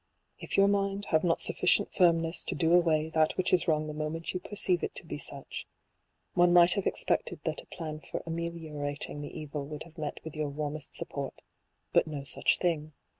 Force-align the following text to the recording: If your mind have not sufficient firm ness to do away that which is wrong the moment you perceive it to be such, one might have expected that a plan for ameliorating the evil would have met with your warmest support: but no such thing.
If 0.39 0.57
your 0.57 0.67
mind 0.67 1.05
have 1.11 1.23
not 1.23 1.39
sufficient 1.39 1.93
firm 1.93 2.21
ness 2.21 2.43
to 2.45 2.55
do 2.55 2.73
away 2.73 3.07
that 3.09 3.37
which 3.37 3.53
is 3.53 3.67
wrong 3.67 3.85
the 3.85 3.93
moment 3.93 4.33
you 4.33 4.39
perceive 4.39 4.83
it 4.83 4.95
to 4.95 5.05
be 5.05 5.19
such, 5.19 5.67
one 6.33 6.51
might 6.51 6.73
have 6.73 6.87
expected 6.87 7.39
that 7.43 7.61
a 7.61 7.67
plan 7.67 7.99
for 7.99 8.23
ameliorating 8.25 9.21
the 9.21 9.29
evil 9.39 9.63
would 9.67 9.83
have 9.83 9.99
met 9.99 10.19
with 10.23 10.35
your 10.35 10.49
warmest 10.49 10.95
support: 10.95 11.43
but 11.93 12.07
no 12.07 12.23
such 12.23 12.57
thing. 12.57 12.93